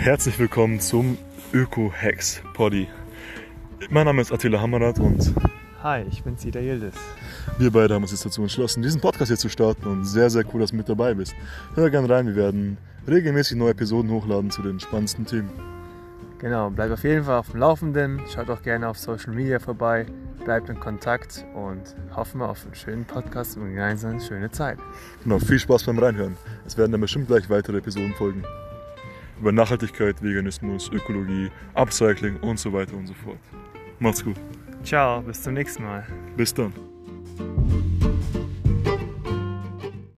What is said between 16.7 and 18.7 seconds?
bleibt auf jeden Fall auf dem Laufenden. Schaut auch